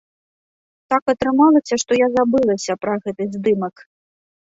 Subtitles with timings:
[0.93, 3.75] Так атрымалася, што я забылася пра гэты здымак.